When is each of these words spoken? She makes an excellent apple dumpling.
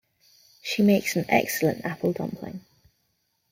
She 0.63 0.81
makes 0.81 1.15
an 1.15 1.25
excellent 1.29 1.85
apple 1.85 2.11
dumpling. 2.11 2.65